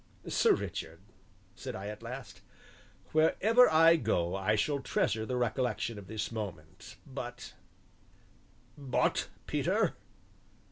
"Sir 0.27 0.53
Richard," 0.55 1.01
said 1.53 1.75
I 1.75 1.85
at 1.85 2.01
last, 2.01 2.41
"wherever 3.11 3.69
I 3.69 3.97
go 3.97 4.35
I 4.35 4.55
shall 4.55 4.79
treasure 4.79 5.27
the 5.27 5.37
recollection 5.37 5.99
of 5.99 6.07
this 6.07 6.31
moment, 6.31 6.95
but" 7.05 7.53
"But, 8.75 9.29
Peter?" 9.45 9.93